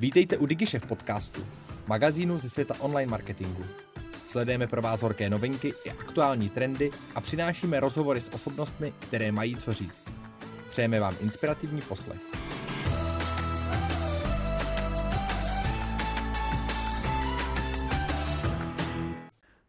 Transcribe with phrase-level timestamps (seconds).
[0.00, 1.46] Vítejte u DigiShef podcastu,
[1.86, 3.64] magazínu ze světa online marketingu.
[4.28, 9.56] Sledujeme pro vás horké novinky i aktuální trendy a přinášíme rozhovory s osobnostmi, které mají
[9.56, 10.04] co říct.
[10.70, 12.20] Přejeme vám inspirativní poslech.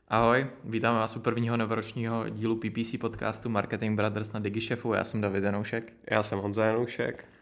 [0.08, 4.94] Ahoj, vítáme vás u prvního novoročního dílu PPC podcastu Marketing Brothers na DigiShefu.
[4.94, 5.94] Já jsem David Janoušek.
[6.12, 7.39] Já jsem Honza Janoušek.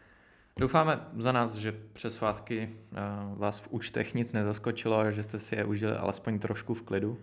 [0.58, 2.96] Doufáme za nás, že přes svátky eh,
[3.36, 7.18] vás v účtech nic nezaskočilo a že jste si je užili alespoň trošku v klidu.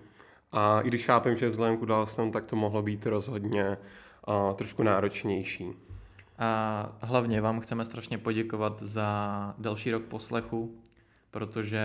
[0.52, 3.78] A i když chápem, že vzhledem k událostem, tak to mohlo být rozhodně
[4.28, 5.74] uh, trošku náročnější.
[6.40, 10.76] A hlavně vám chceme strašně poděkovat za další rok poslechu,
[11.36, 11.82] protože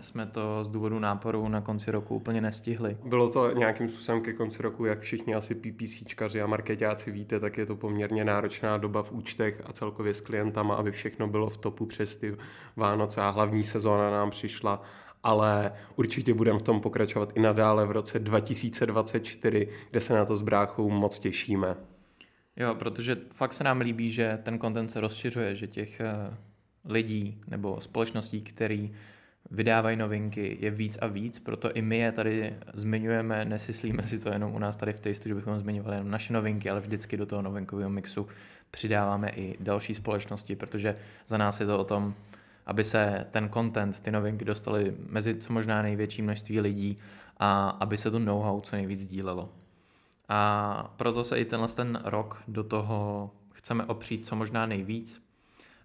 [0.00, 2.98] jsme to z důvodu náporu na konci roku úplně nestihli.
[3.04, 7.58] Bylo to nějakým způsobem ke konci roku, jak všichni asi PPCčkaři a marketáci víte, tak
[7.58, 11.56] je to poměrně náročná doba v účtech a celkově s klientama, aby všechno bylo v
[11.56, 12.36] topu přes ty
[12.76, 14.82] Vánoce a hlavní sezóna nám přišla
[15.22, 20.36] ale určitě budeme v tom pokračovat i nadále v roce 2024, kde se na to
[20.36, 21.76] s bráchou moc těšíme.
[22.56, 26.36] Jo, protože fakt se nám líbí, že ten content se rozšiřuje, že těch eh,
[26.84, 28.92] lidí nebo společností, který
[29.50, 34.28] vydávají novinky, je víc a víc, proto i my je tady zmiňujeme, nesyslíme si to
[34.28, 37.26] jenom u nás tady v Tastu, že bychom zmiňovali jenom naše novinky, ale vždycky do
[37.26, 38.26] toho novinkového mixu
[38.70, 40.96] přidáváme i další společnosti, protože
[41.26, 42.14] za nás je to o tom,
[42.66, 46.98] aby se ten content, ty novinky dostaly mezi co možná největší množství lidí
[47.36, 49.48] a aby se to know-how co nejvíc sdílelo.
[50.28, 55.22] A proto se i tenhle ten rok do toho chceme opřít co možná nejvíc,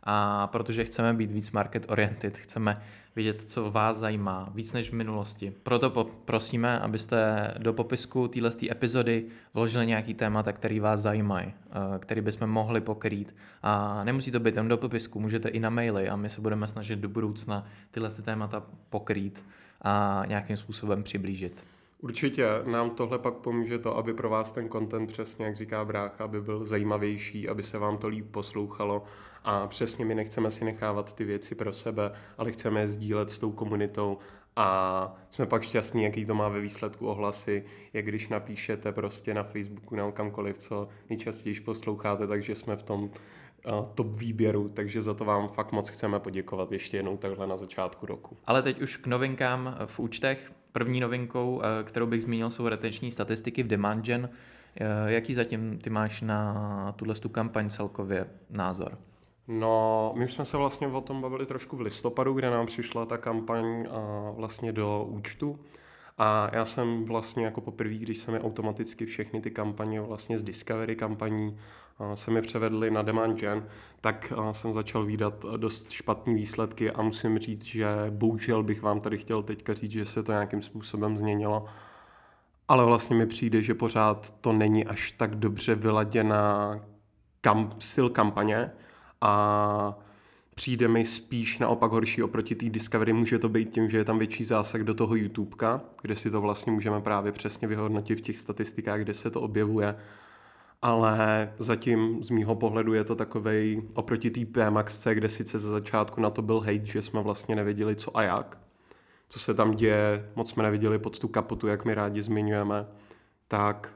[0.03, 2.81] a protože chceme být víc market oriented, chceme
[3.15, 5.53] vidět, co vás zajímá, víc než v minulosti.
[5.63, 5.89] Proto
[6.25, 12.49] prosíme, abyste do popisku téhle epizody vložili nějaký témata, který vás zajímají, eh, který bychom
[12.49, 13.35] mohli pokrýt.
[13.63, 16.67] A nemusí to být jen do popisku, můžete i na maily a my se budeme
[16.67, 19.43] snažit do budoucna tyhle témata pokrýt
[19.81, 21.65] a nějakým způsobem přiblížit.
[22.01, 26.23] Určitě nám tohle pak pomůže to, aby pro vás ten content přesně, jak říká brácha,
[26.23, 29.03] aby byl zajímavější, aby se vám to líp poslouchalo
[29.43, 33.39] a přesně my nechceme si nechávat ty věci pro sebe, ale chceme je sdílet s
[33.39, 34.17] tou komunitou
[34.55, 39.43] a jsme pak šťastní, jaký to má ve výsledku ohlasy, jak když napíšete prostě na
[39.43, 43.09] Facebooku nebo kamkoliv, co nejčastěji posloucháte, takže jsme v tom uh,
[43.95, 48.05] top výběru, takže za to vám fakt moc chceme poděkovat ještě jednou takhle na začátku
[48.05, 48.37] roku.
[48.45, 50.51] Ale teď už k novinkám v účtech.
[50.71, 54.29] První novinkou, eh, kterou bych zmínil, jsou retenční statistiky v Demand Gen.
[54.75, 58.97] Eh, jaký zatím ty máš na tuhle tu kampaň celkově názor?
[59.47, 63.05] No, my už jsme se vlastně o tom bavili trošku v listopadu, kde nám přišla
[63.05, 63.87] ta kampaň
[64.35, 65.59] vlastně do účtu.
[66.17, 70.43] A já jsem vlastně jako poprvé, když se mi automaticky všechny ty kampaně vlastně z
[70.43, 71.57] Discovery kampaní
[72.15, 73.65] se mi převedly na Demand Gen,
[74.01, 79.17] tak jsem začal výdat dost špatné výsledky a musím říct, že bohužel bych vám tady
[79.17, 81.65] chtěl teďka říct, že se to nějakým způsobem změnilo.
[82.67, 86.79] Ale vlastně mi přijde, že pořád to není až tak dobře vyladěná
[87.41, 88.71] kam, styl kampaně,
[89.21, 89.99] a
[90.55, 93.13] přijde mi spíš naopak horší oproti té Discovery.
[93.13, 96.41] Může to být tím, že je tam větší zásah do toho YouTubeka, kde si to
[96.41, 99.95] vlastně můžeme právě přesně vyhodnotit v těch statistikách, kde se to objevuje.
[100.81, 106.21] Ale zatím z mýho pohledu je to takovej oproti té PMAX, kde sice ze začátku
[106.21, 108.57] na to byl hate, že jsme vlastně nevěděli co a jak,
[109.29, 112.85] co se tam děje, moc jsme neviděli pod tu kapotu, jak my rádi zmiňujeme,
[113.47, 113.93] tak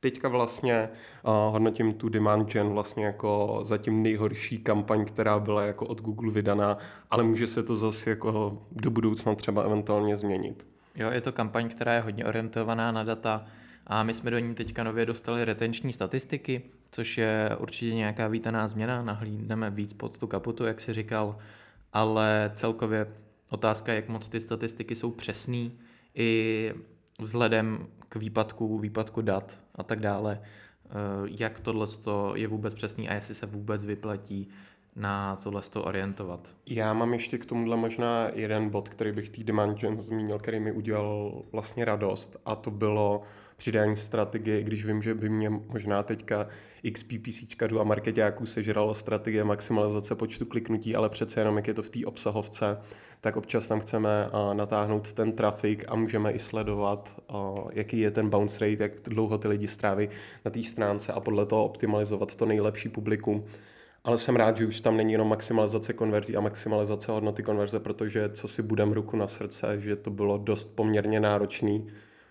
[0.00, 0.88] teďka vlastně
[1.22, 6.32] uh, hodnotím tu Demand Gen vlastně jako zatím nejhorší kampaň, která byla jako od Google
[6.32, 6.78] vydaná,
[7.10, 10.66] ale může se to zase jako do budoucna třeba eventuálně změnit.
[10.94, 13.46] Jo, je to kampaň, která je hodně orientovaná na data
[13.86, 18.68] a my jsme do ní teďka nově dostali retenční statistiky, což je určitě nějaká vítaná
[18.68, 21.38] změna, nahlídneme víc pod tu kaputu, jak si říkal,
[21.92, 23.06] ale celkově
[23.48, 25.78] otázka, jak moc ty statistiky jsou přesný,
[26.14, 26.72] i
[27.20, 30.88] vzhledem k výpadku, výpadku dat a tak dále, eh,
[31.40, 31.86] jak tohle
[32.34, 34.48] je vůbec přesný a jestli se vůbec vyplatí
[34.96, 36.54] na tohle orientovat.
[36.66, 40.72] Já mám ještě k tomuhle možná jeden bod, který bych tý Demand zmínil, který mi
[40.72, 43.22] udělal vlastně radost a to bylo
[43.56, 46.46] přidání strategie, když vím, že by mě možná teďka
[46.92, 51.90] XPPCčkařů a marketáků sežralo strategie maximalizace počtu kliknutí, ale přece jenom, jak je to v
[51.90, 52.78] té obsahovce,
[53.20, 57.22] tak občas tam chceme natáhnout ten trafik a můžeme i sledovat,
[57.72, 60.08] jaký je ten bounce rate, jak dlouho ty lidi stráví
[60.44, 63.44] na té stránce a podle toho optimalizovat to nejlepší publikum.
[64.04, 68.28] Ale jsem rád, že už tam není jenom maximalizace konverzí a maximalizace hodnoty konverze, protože
[68.28, 71.86] co si budem ruku na srdce, že to bylo dost poměrně náročný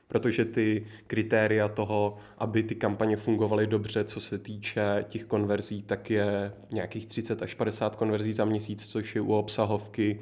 [0.07, 6.09] protože ty kritéria toho, aby ty kampaně fungovaly dobře, co se týče těch konverzí, tak
[6.09, 10.19] je nějakých 30 až 50 konverzí za měsíc, což je u obsahovky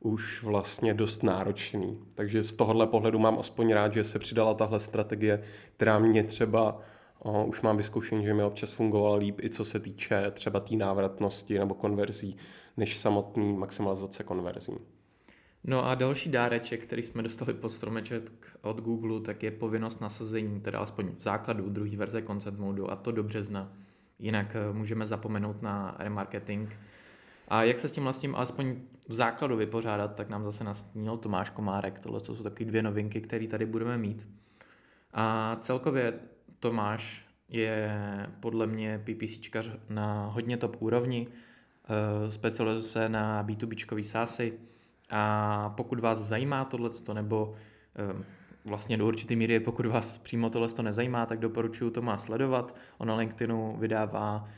[0.00, 1.98] už vlastně dost náročný.
[2.14, 5.42] Takže z tohohle pohledu mám aspoň rád, že se přidala tahle strategie,
[5.76, 6.80] která mě třeba
[7.18, 10.76] o, už mám vyzkoušení, že mi občas fungovala líp, i co se týče třeba té
[10.76, 12.36] návratnosti nebo konverzí,
[12.76, 14.72] než samotný maximalizace konverzí.
[15.64, 18.32] No a další dáreček, který jsme dostali pod stromeček
[18.62, 22.96] od Google, tak je povinnost nasazení, teda alespoň v základu druhé verze Concept Modu a
[22.96, 23.72] to do března.
[24.18, 26.76] Jinak eh, můžeme zapomenout na remarketing.
[27.48, 28.76] A jak se s tím vlastně alespoň
[29.08, 32.00] v základu vypořádat, tak nám zase nastínil Tomáš Komárek.
[32.00, 34.28] Tohle jsou takové dvě novinky, které tady budeme mít.
[35.14, 36.14] A celkově
[36.60, 37.92] Tomáš je
[38.40, 44.58] podle mě PPCčkař na hodně top úrovni, eh, specializuje se na B2B sásy
[45.10, 47.54] a pokud vás zajímá tohleto, nebo
[47.96, 48.24] eh,
[48.68, 52.76] vlastně do určité míry, pokud vás přímo tohle to nezajímá, tak doporučuji to má sledovat.
[52.98, 54.48] On na LinkedInu vydává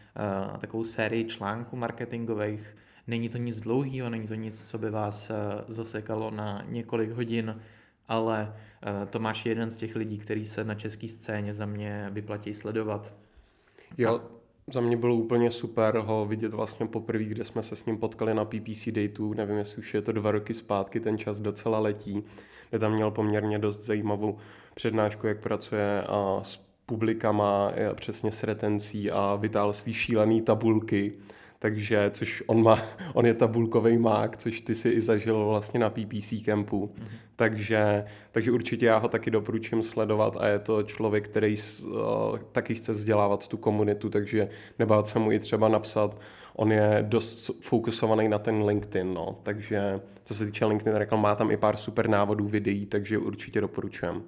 [0.51, 2.77] uh, takovou sérii článků marketingových.
[3.07, 5.37] Není to nic dlouhého, není to nic, co by vás uh,
[5.67, 7.61] zasekalo na několik hodin,
[8.09, 12.09] ale uh, Tomáš je jeden z těch lidí, který se na české scéně za mě
[12.13, 13.15] vyplatí sledovat.
[13.99, 14.21] Jo,
[14.73, 18.35] za mě bylo úplně super ho vidět vlastně poprvé, kde jsme se s ním potkali
[18.35, 22.25] na PPC Dateu, nevím, jestli už je to dva roky zpátky, ten čas docela letí,
[22.71, 24.39] kde tam měl poměrně dost zajímavou
[24.75, 26.05] přednášku, jak pracuje
[26.43, 31.13] s publikama, přesně s retencí a vytáhl svý šílený tabulky,
[31.63, 32.83] takže, což on má,
[33.15, 37.09] on je tabulkový mák, což ty si i zažil vlastně na PPC campu, mm-hmm.
[37.37, 42.75] takže, takže určitě já ho taky doporučím sledovat a je to člověk, který uh, taky
[42.75, 44.49] chce vzdělávat tu komunitu, takže
[44.79, 46.21] nebát se mu i třeba napsat,
[46.55, 51.35] on je dost fokusovaný na ten LinkedIn, no, takže co se týče LinkedIn reklam, má
[51.35, 54.23] tam i pár super návodů videí, takže určitě doporučujem.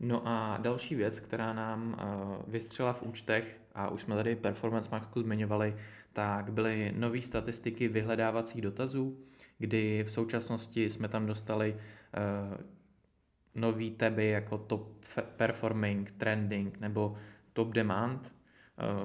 [0.00, 4.88] No a další věc, která nám uh, vystřela v účtech, a už jsme tady Performance
[4.92, 5.76] Maxku zmiňovali,
[6.12, 9.18] tak byly nové statistiky vyhledávacích dotazů,
[9.58, 12.58] kdy v současnosti jsme tam dostali uh,
[13.54, 15.04] nový taby jako top
[15.36, 17.16] performing, trending nebo
[17.52, 18.34] top demand,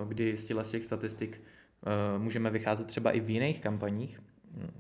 [0.02, 4.22] uh, kdy z těch statistik uh, můžeme vycházet třeba i v jiných kampaních.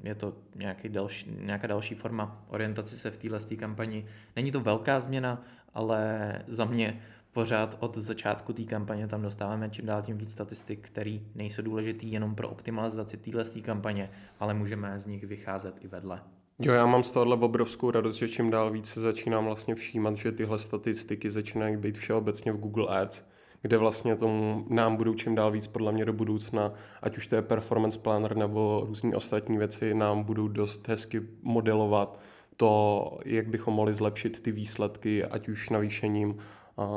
[0.03, 4.05] Je to nějaký další, nějaká další forma orientace se v téhle kampani.
[4.35, 5.43] Není to velká změna,
[5.73, 7.01] ale za mě
[7.33, 12.05] pořád od začátku té kampaně tam dostáváme čím dál tím víc statistik, které nejsou důležité
[12.05, 16.21] jenom pro optimalizaci téhle kampaně, ale můžeme z nich vycházet i vedle.
[16.59, 20.15] Jo, já mám z tohohle obrovskou radost, že čím dál víc se začínám vlastně všímat,
[20.15, 23.25] že tyhle statistiky začínají být všeobecně v Google Ads,
[23.61, 27.35] kde vlastně tomu nám budou čím dál víc podle mě do budoucna, ať už to
[27.35, 32.19] je performance planner nebo různé ostatní věci, nám budou dost hezky modelovat
[32.57, 36.37] to, jak bychom mohli zlepšit ty výsledky, ať už navýšením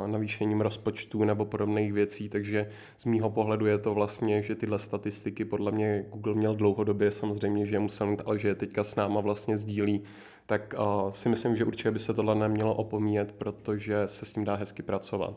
[0.07, 5.45] navýšením rozpočtu nebo podobných věcí, takže z mýho pohledu je to vlastně, že tyhle statistiky
[5.45, 8.97] podle mě Google měl dlouhodobě, samozřejmě, že je musel mít, ale že je teďka s
[8.97, 10.03] náma vlastně sdílí,
[10.47, 10.75] tak
[11.11, 14.83] si myslím, že určitě by se tohle nemělo opomíjet, protože se s tím dá hezky
[14.83, 15.35] pracovat.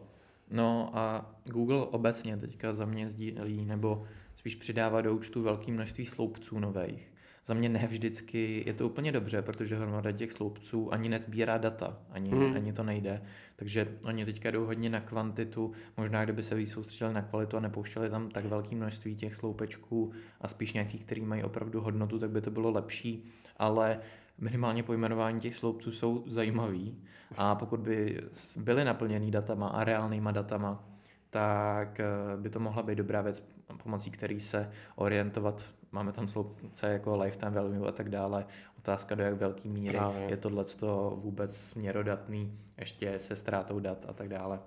[0.52, 4.04] No a Google obecně teďka za mě sdílí, nebo
[4.36, 7.14] spíš přidává do účtu velké množství sloupců nových
[7.48, 11.98] za mě ne vždycky je to úplně dobře, protože hromada těch sloupců ani nezbírá data,
[12.12, 12.56] ani, mm.
[12.56, 13.22] ani to nejde.
[13.56, 17.60] Takže oni teďka jdou hodně na kvantitu, možná kdyby se víc soustředili na kvalitu a
[17.60, 20.12] nepouštěli tam tak velké množství těch sloupečků
[20.42, 23.26] a spíš nějaký, který mají opravdu hodnotu, tak by to bylo lepší,
[23.58, 24.00] ale
[24.38, 26.98] minimálně pojmenování těch sloupců jsou zajímavý
[27.38, 28.22] a pokud by
[28.58, 30.84] byly naplněný datama a reálnýma datama,
[31.30, 32.06] tak eh,
[32.38, 33.44] by to mohla být dobrá věc,
[33.84, 38.46] pomocí který se orientovat máme tam sloupce jako lifetime value a tak dále.
[38.78, 40.30] Otázka do jak velký míry Právě.
[40.30, 40.66] je tohle
[41.16, 44.60] vůbec směrodatný, ještě se ztrátou dat a tak dále.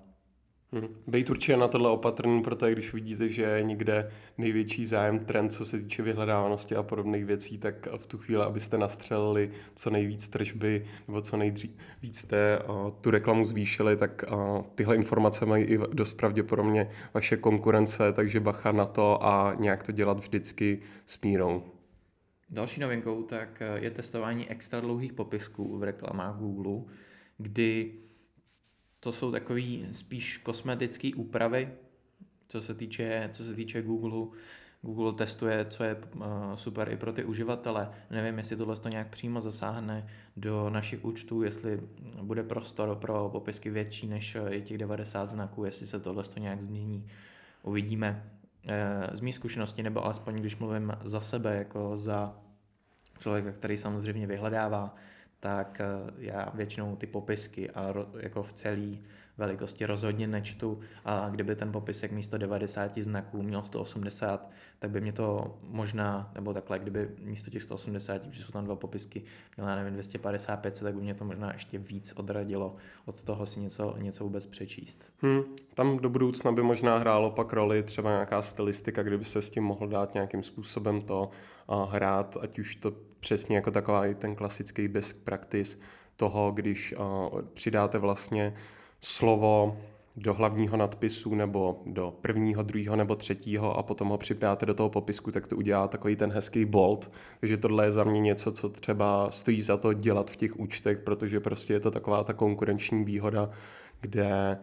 [0.72, 0.88] Hmm.
[1.06, 5.64] Bejt určitě na tohle opatrný, protože když vidíte, že je někde největší zájem trend, co
[5.64, 10.86] se týče vyhledávanosti a podobných věcí, tak v tu chvíli, abyste nastřelili co nejvíc tržby
[11.08, 11.70] nebo co nejdřív
[12.02, 17.36] víc jste uh, tu reklamu zvýšili, tak uh, tyhle informace mají i dost pravděpodobně vaše
[17.36, 21.62] konkurence, takže bacha na to a nějak to dělat vždycky s mírou.
[22.50, 26.94] Další novinkou tak je testování extra dlouhých popisků v reklamách Google,
[27.38, 27.92] kdy
[29.00, 31.72] to jsou takové spíš kosmetické úpravy,
[32.48, 34.38] co se týče, co se týče Google.
[34.82, 36.22] Google testuje, co je uh,
[36.54, 37.90] super i pro ty uživatele.
[38.10, 41.80] Nevím, jestli tohle to nějak přímo zasáhne do našich účtů, jestli
[42.22, 46.60] bude prostor pro popisky větší než je těch 90 znaků, jestli se tohle to nějak
[46.60, 47.06] změní.
[47.62, 48.30] Uvidíme.
[48.68, 52.36] Eh, z mých zkušenosti, nebo alespoň když mluvím za sebe, jako za
[53.18, 54.94] člověka, který samozřejmě vyhledává
[55.40, 59.02] tak eh, já většinou ty popisky a jako v celý
[59.40, 65.12] velikosti rozhodně nečtu a kdyby ten popisek místo 90 znaků měl 180, tak by mě
[65.12, 69.22] to možná, nebo takhle, kdyby místo těch 180, protože jsou tam dva popisky,
[69.56, 73.60] měl já nevím 255, tak by mě to možná ještě víc odradilo od toho si
[73.60, 75.04] něco, něco vůbec přečíst.
[75.22, 75.42] Hmm,
[75.74, 79.64] tam do budoucna by možná hrálo pak roli třeba nějaká stylistika, kdyby se s tím
[79.64, 81.30] mohl dát nějakým způsobem to
[81.66, 85.78] uh, hrát, ať už to přesně jako takový ten klasický best practice
[86.16, 88.54] toho, když uh, přidáte vlastně
[89.00, 89.76] slovo
[90.16, 94.90] do hlavního nadpisu nebo do prvního, druhého nebo třetího a potom ho přidáte do toho
[94.90, 97.10] popisku, tak to udělá takový ten hezký bold.
[97.40, 100.98] Takže tohle je za mě něco, co třeba stojí za to dělat v těch účtech,
[100.98, 103.50] protože prostě je to taková ta konkurenční výhoda,
[104.00, 104.58] kde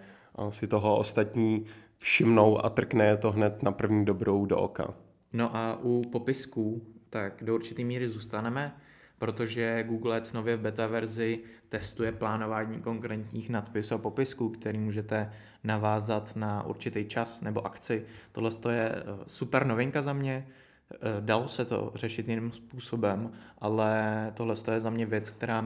[0.50, 1.66] si toho ostatní
[1.98, 4.94] všimnou a trkne to hned na první dobrou do oka.
[5.34, 8.76] No a u popisků, tak do určité míry zůstaneme
[9.20, 15.32] protože Google Ads nově v beta verzi testuje plánování konkrétních nadpisů a popisků, který můžete
[15.64, 18.06] navázat na určitý čas nebo akci.
[18.32, 20.48] Tohle je eh, super novinka za mě,
[20.92, 23.32] eh, dalo se to řešit jiným způsobem,
[23.62, 25.66] ale tohle je za mě věc, která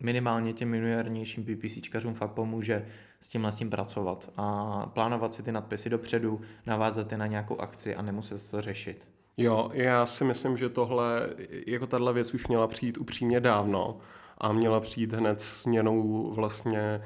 [0.00, 2.86] minimálně těm juniornějším PPCčkařům fakt pomůže
[3.20, 7.60] s tímhle s tím pracovat a plánovat si ty nadpisy dopředu, navázat je na nějakou
[7.60, 9.17] akci a nemuset to řešit.
[9.40, 11.30] Jo, já si myslím, že tohle,
[11.66, 13.98] jako tahle věc už měla přijít upřímně dávno
[14.38, 17.00] a měla přijít hned s změnou vlastně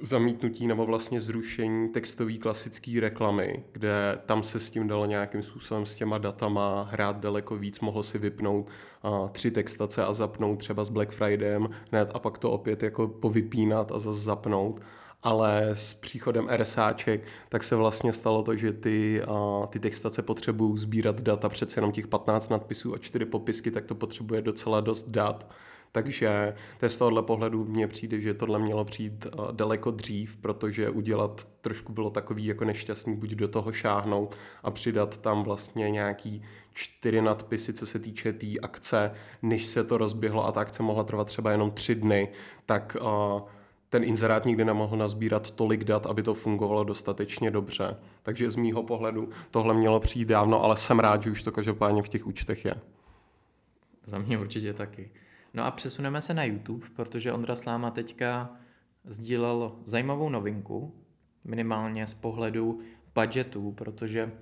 [0.00, 5.86] zamítnutí nebo vlastně zrušení textové klasické reklamy, kde tam se s tím dalo nějakým způsobem
[5.86, 8.70] s těma datama hrát daleko víc, mohl si vypnout
[9.02, 13.08] a, tři textace a zapnout třeba s Black Fridayem hned a pak to opět jako
[13.08, 14.80] povypínat a zase zapnout
[15.24, 20.78] ale s příchodem RSáček tak se vlastně stalo to, že ty, a, ty textace potřebují
[20.78, 25.08] sbírat data, přece jenom těch 15 nadpisů a 4 popisky, tak to potřebuje docela dost
[25.08, 25.50] dat.
[25.92, 30.90] Takže to je z tohohle pohledu mně přijde, že tohle mělo přijít daleko dřív, protože
[30.90, 36.42] udělat trošku bylo takový jako nešťastný, buď do toho šáhnout a přidat tam vlastně nějaký
[36.72, 39.10] čtyři nadpisy, co se týče té tý akce,
[39.42, 42.28] než se to rozběhlo a ta akce mohla trvat třeba jenom tři dny,
[42.66, 43.40] tak uh,
[43.88, 47.96] ten inzerát nikdy nemohl nazbírat tolik dat, aby to fungovalo dostatečně dobře.
[48.22, 52.02] Takže z mýho pohledu tohle mělo přijít dávno, ale jsem rád, že už to každopádně
[52.02, 52.74] v těch účtech je.
[54.06, 55.10] Za mě určitě taky.
[55.54, 58.56] No a přesuneme se na YouTube, protože Ondra Sláma teďka
[59.04, 60.94] sdílel zajímavou novinku,
[61.44, 62.80] minimálně z pohledu
[63.14, 64.32] budgetů, protože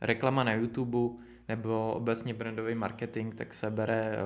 [0.00, 0.98] reklama na YouTube
[1.48, 4.18] nebo obecně brandový marketing, tak se bere eh,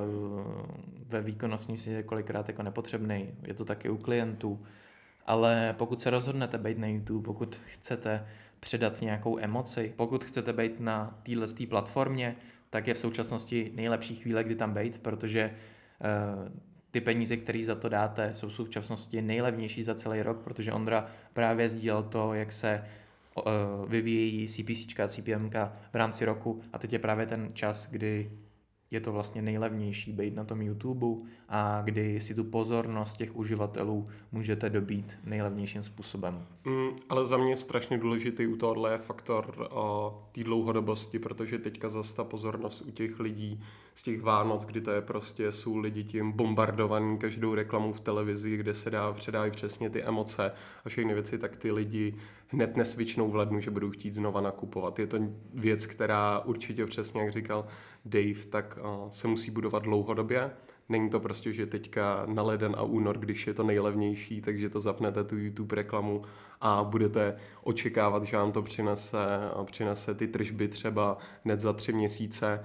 [1.09, 3.29] ve výkonnostní si kolikrát jako nepotřebný.
[3.43, 4.67] Je to taky u klientů.
[5.27, 8.27] Ale pokud se rozhodnete být na YouTube, pokud chcete
[8.61, 12.37] předat nějakou emoci, pokud chcete být na téhle platformě,
[12.71, 15.51] tak je v současnosti nejlepší chvíle, kdy tam být, protože
[16.41, 16.53] uh,
[16.91, 21.07] ty peníze, které za to dáte, jsou v současnosti nejlevnější za celý rok, protože Ondra
[21.33, 22.85] právě sdílel to, jak se
[23.89, 25.51] vyvíjejí CPC a CPM
[25.93, 26.61] v rámci roku.
[26.73, 28.31] A teď je právě ten čas, kdy
[28.91, 31.07] je to vlastně nejlevnější být na tom YouTube
[31.49, 36.47] a kdy si tu pozornost těch uživatelů můžete dobít nejlevnějším způsobem.
[36.65, 39.69] Mm, ale za mě je strašně důležitý u tohohle je faktor
[40.33, 43.61] té dlouhodobosti, protože teďka zase ta pozornost u těch lidí
[43.95, 48.57] z těch Vánoc, kdy to je prostě, jsou lidi tím bombardovaní každou reklamu v televizi,
[48.57, 50.53] kde se dá, předávají přesně ty emoce
[50.85, 52.15] a všechny věci, tak ty lidi
[52.49, 54.99] hned nesvičnou v lednu, že budou chtít znova nakupovat.
[54.99, 55.19] Je to
[55.55, 57.67] věc, která určitě přesně, jak říkal
[58.09, 60.51] Dave, tak uh, se musí budovat dlouhodobě.
[60.89, 64.81] Není to prostě, že teďka na leden a únor, když je to nejlevnější, takže to
[64.81, 66.23] zapnete tu YouTube reklamu
[66.61, 69.19] a budete očekávat, že vám to přinese,
[69.65, 72.65] přinese ty tržby třeba hned za tři měsíce.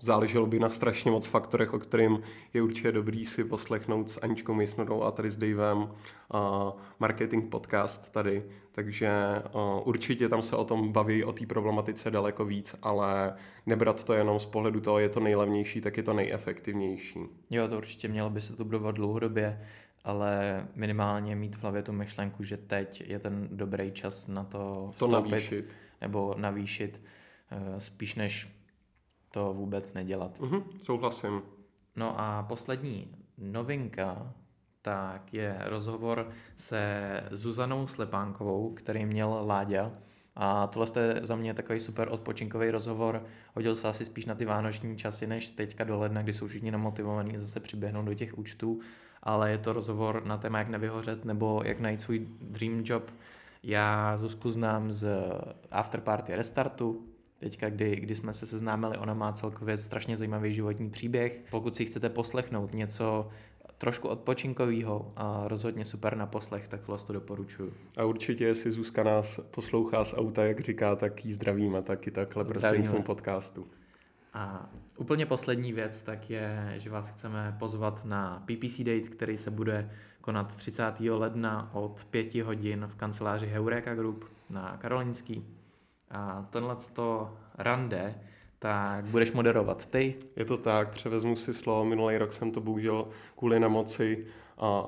[0.00, 2.20] Záleželo by na strašně moc faktorech, o kterým
[2.54, 5.90] je určitě dobrý si poslechnout s Aničkou Misnodou a tady s Davem
[6.98, 8.44] marketing podcast tady.
[8.72, 9.10] Takže
[9.84, 13.34] určitě tam se o tom baví, o té problematice daleko víc, ale
[13.66, 17.20] nebrat to jenom z pohledu toho, je to nejlevnější, tak je to nejefektivnější.
[17.50, 19.66] Jo, to určitě mělo by se to budovat dlouhodobě
[20.08, 24.90] ale minimálně mít v hlavě tu myšlenku, že teď je ten dobrý čas na to
[24.98, 25.76] to navýšit.
[26.00, 27.02] nebo navýšit,
[27.50, 28.48] eh, spíš než
[29.30, 30.40] to vůbec nedělat.
[30.40, 31.42] Mm-hmm, souhlasím.
[31.96, 34.32] No a poslední novinka,
[34.82, 36.82] tak je rozhovor se
[37.30, 39.92] Zuzanou Slepánkovou, který měl Láďa.
[40.36, 43.24] A tohle je za mě takový super odpočinkový rozhovor.
[43.54, 46.70] Hodil se asi spíš na ty vánoční časy, než teďka do ledna, kdy jsou všichni
[46.70, 48.80] namotivovaní zase přiběhnout do těch účtů
[49.22, 53.10] ale je to rozhovor na téma, jak nevyhořet nebo jak najít svůj dream job.
[53.62, 55.08] Já Zuzku znám z
[55.70, 57.04] Afterparty Restartu,
[57.40, 61.40] Teďka, kdy, kdy jsme se seznámili, ona má celkově strašně zajímavý životní příběh.
[61.50, 63.28] Pokud si chcete poslechnout něco
[63.78, 67.72] trošku odpočinkovýho a rozhodně super na poslech, tak tohle to doporučuju.
[67.96, 72.44] A určitě, jestli Zuzka nás poslouchá z auta, jak říká, tak jí zdravíme taky takhle
[72.44, 73.66] prostřednictvím podcastu.
[74.38, 79.50] A úplně poslední věc tak je, že vás chceme pozvat na PPC Date, který se
[79.50, 79.90] bude
[80.20, 81.00] konat 30.
[81.00, 85.46] ledna od 5 hodin v kanceláři Heureka Group na Karolinský.
[86.10, 88.14] A tohle to rande
[88.58, 90.14] tak budeš moderovat ty.
[90.36, 91.84] Je to tak, převezmu si slovo.
[91.84, 94.26] Minulý rok jsem to bohužel kvůli nemoci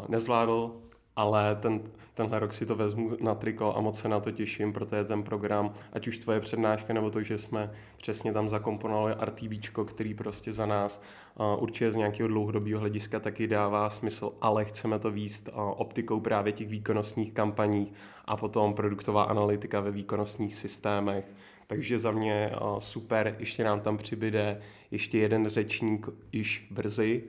[0.08, 0.76] nezvládl,
[1.20, 1.80] ale ten,
[2.14, 5.22] tenhle rok si to vezmu na triko a moc se na to těším, protože ten
[5.22, 10.52] program, ať už tvoje přednáška, nebo to, že jsme přesně tam zakomponovali RTBčko, který prostě
[10.52, 11.02] za nás
[11.34, 16.20] uh, určitě z nějakého dlouhodobého hlediska taky dává smysl, ale chceme to výst uh, optikou
[16.20, 17.92] právě těch výkonnostních kampaní
[18.24, 21.24] a potom produktová analytika ve výkonnostních systémech.
[21.66, 24.60] Takže za mě uh, super, ještě nám tam přibyde
[24.90, 27.24] ještě jeden řečník již brzy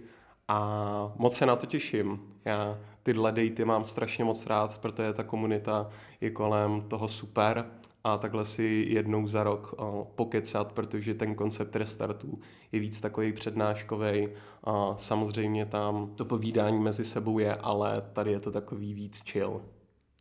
[0.48, 2.20] a moc se na to těším.
[2.46, 5.89] Já tyhle dejty mám strašně moc rád, protože ta komunita
[6.22, 7.65] je kolem toho super
[8.03, 12.39] a takhle si jednou za rok uh, pokecat, protože ten koncept restartu
[12.72, 14.27] je víc takový přednáškový.
[14.98, 19.62] Samozřejmě tam to povídání mezi sebou je, ale tady je to takový víc chill.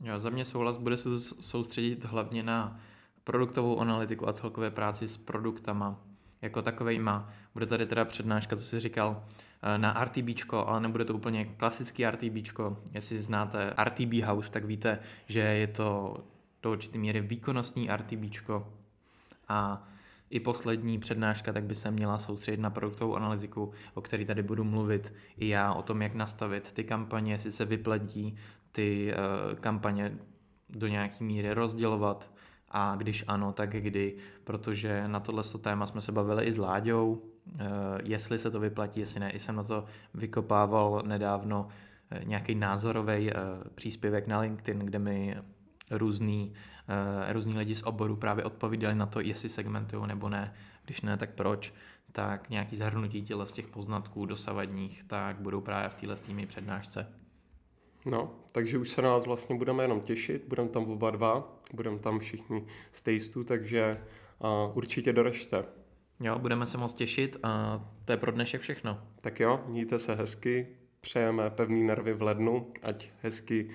[0.02, 2.80] Jo, za mě souhlas bude se soustředit hlavně na
[3.24, 6.00] produktovou analytiku a celkové práci s produktama
[6.42, 7.32] jako takovejma.
[7.54, 9.24] Bude tady teda přednáška, co jsi říkal,
[9.62, 12.76] eh, na RTBčko, ale nebude to úplně klasický RTBčko.
[12.94, 16.16] Jestli znáte RTB House, tak víte, že je to
[16.62, 18.72] do určité míry výkonnostní RTBčko.
[19.48, 19.88] A
[20.30, 24.64] i poslední přednáška tak by se měla soustředit na produktovou analytiku, o který tady budu
[24.64, 28.36] mluvit i já, o tom, jak nastavit ty kampaně, jestli se vyplatí
[28.72, 30.18] ty uh, kampaně
[30.68, 32.30] do nějaké míry rozdělovat,
[32.70, 37.22] a když ano, tak kdy, protože na tohle téma jsme se bavili i s Láďou,
[37.58, 37.64] eh,
[38.04, 39.30] jestli se to vyplatí, jestli ne.
[39.30, 39.84] I jsem na to
[40.14, 41.68] vykopával nedávno
[42.10, 43.34] eh, nějaký názorový eh,
[43.74, 45.36] příspěvek na LinkedIn, kde mi
[45.90, 46.52] různý,
[47.32, 50.54] různý lidi z oboru právě odpovídali na to, jestli segmentují nebo ne.
[50.84, 51.74] Když ne, tak proč.
[52.12, 57.06] Tak nějaký zahrnutí těle z těch poznatků dosavadních, tak budou právě v téhle týmy přednášce.
[58.06, 61.98] No, takže už se na nás vlastně budeme jenom těšit, budeme tam oba dva, budeme
[61.98, 64.02] tam všichni z tastu, takže
[64.38, 65.64] uh, určitě doražte.
[66.20, 69.00] Jo, budeme se moc těšit a to je pro dnešek všechno.
[69.20, 70.66] Tak jo, mějte se hezky,
[71.00, 73.70] přejeme pevný nervy v lednu, ať hezky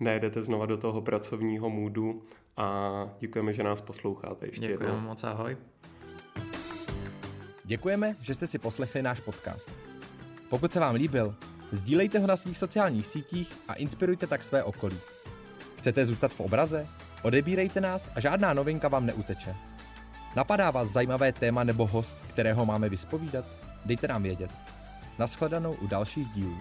[0.00, 2.22] nejdete znova do toho pracovního můdu
[2.56, 5.08] a děkujeme, že nás posloucháte ještě Děkujeme jednou.
[5.08, 5.56] moc, ahoj.
[7.64, 9.72] Děkujeme, že jste si poslechli náš podcast.
[10.48, 11.34] Pokud se vám líbil,
[11.72, 14.98] Sdílejte ho na svých sociálních sítích a inspirujte tak své okolí.
[15.78, 16.86] Chcete zůstat v obraze?
[17.22, 19.54] Odebírejte nás a žádná novinka vám neuteče.
[20.36, 23.44] Napadá vás zajímavé téma nebo host, kterého máme vyspovídat?
[23.84, 24.50] Dejte nám vědět.
[25.18, 26.58] Naschledanou u dalších dílů.